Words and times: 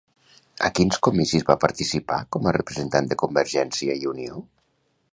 A 0.69 0.71
quins 0.79 0.97
comicis 1.07 1.45
va 1.51 1.57
participar 1.65 2.19
com 2.37 2.49
a 2.53 2.57
representant 2.59 3.13
de 3.13 3.21
Convergiència 3.27 4.03
i 4.05 4.13
Unió? 4.15 4.45